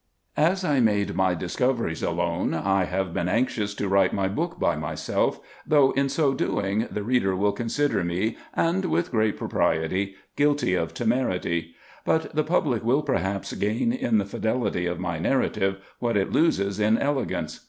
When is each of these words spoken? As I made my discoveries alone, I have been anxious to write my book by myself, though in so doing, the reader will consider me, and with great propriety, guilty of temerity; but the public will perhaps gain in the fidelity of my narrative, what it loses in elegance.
As 0.35 0.65
I 0.65 0.79
made 0.79 1.13
my 1.13 1.35
discoveries 1.35 2.01
alone, 2.01 2.55
I 2.55 2.85
have 2.85 3.13
been 3.13 3.29
anxious 3.29 3.75
to 3.75 3.87
write 3.87 4.13
my 4.13 4.27
book 4.27 4.59
by 4.59 4.75
myself, 4.75 5.39
though 5.63 5.91
in 5.91 6.09
so 6.09 6.33
doing, 6.33 6.87
the 6.89 7.03
reader 7.03 7.35
will 7.35 7.51
consider 7.51 8.03
me, 8.03 8.35
and 8.55 8.85
with 8.85 9.11
great 9.11 9.37
propriety, 9.37 10.15
guilty 10.35 10.73
of 10.73 10.95
temerity; 10.95 11.75
but 12.03 12.33
the 12.35 12.43
public 12.43 12.83
will 12.83 13.03
perhaps 13.03 13.53
gain 13.53 13.91
in 13.93 14.17
the 14.17 14.25
fidelity 14.25 14.87
of 14.87 14.99
my 14.99 15.19
narrative, 15.19 15.77
what 15.99 16.17
it 16.17 16.31
loses 16.31 16.79
in 16.79 16.97
elegance. 16.97 17.59